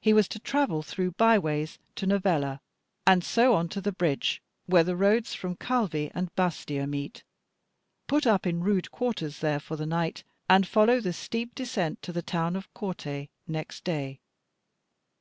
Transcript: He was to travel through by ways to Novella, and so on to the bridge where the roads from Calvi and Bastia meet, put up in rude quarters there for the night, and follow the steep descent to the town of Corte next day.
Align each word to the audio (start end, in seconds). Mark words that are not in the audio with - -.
He 0.00 0.12
was 0.12 0.28
to 0.28 0.38
travel 0.38 0.84
through 0.84 1.10
by 1.10 1.40
ways 1.40 1.80
to 1.96 2.06
Novella, 2.06 2.60
and 3.04 3.24
so 3.24 3.54
on 3.56 3.68
to 3.70 3.80
the 3.80 3.90
bridge 3.90 4.40
where 4.66 4.84
the 4.84 4.94
roads 4.94 5.34
from 5.34 5.56
Calvi 5.56 6.08
and 6.14 6.32
Bastia 6.36 6.86
meet, 6.86 7.24
put 8.06 8.28
up 8.28 8.46
in 8.46 8.62
rude 8.62 8.92
quarters 8.92 9.40
there 9.40 9.58
for 9.58 9.74
the 9.74 9.86
night, 9.86 10.22
and 10.48 10.68
follow 10.68 11.00
the 11.00 11.12
steep 11.12 11.52
descent 11.56 12.00
to 12.02 12.12
the 12.12 12.22
town 12.22 12.54
of 12.54 12.72
Corte 12.74 13.28
next 13.48 13.82
day. 13.82 14.20